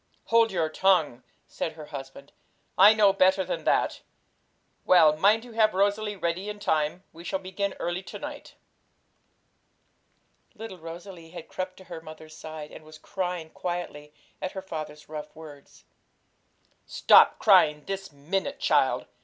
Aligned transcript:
'Hold 0.29 0.51
your 0.51 0.67
tongue!' 0.67 1.21
said 1.45 1.73
her 1.73 1.85
husband; 1.93 2.31
'I 2.75 2.95
know 2.95 3.13
better 3.13 3.45
than 3.45 3.65
that. 3.65 4.01
Well, 4.83 5.15
mind 5.15 5.45
you 5.45 5.51
have 5.51 5.75
Rosalie 5.75 6.15
ready 6.15 6.49
in 6.49 6.57
time; 6.59 7.03
we 7.13 7.23
shall 7.23 7.37
begin 7.37 7.73
early 7.79 8.01
to 8.01 8.17
night.' 8.17 8.55
Little 10.55 10.79
Rosalie 10.79 11.29
had 11.29 11.47
crept 11.47 11.77
to 11.77 11.83
her 11.83 12.01
mother's 12.01 12.35
side, 12.35 12.71
and 12.71 12.83
was 12.83 12.97
crying 12.97 13.51
quietly 13.51 14.11
at 14.41 14.53
her 14.53 14.61
father's 14.63 15.07
rough 15.07 15.35
words. 15.35 15.85
'Stop 16.87 17.37
crying 17.37 17.83
this 17.85 18.11
minute, 18.11 18.59
child!' 18.59 19.05